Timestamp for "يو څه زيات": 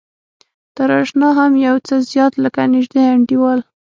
1.67-2.33